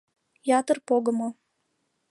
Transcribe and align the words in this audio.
—Ятыр 0.59 0.77
погымо... 0.87 1.29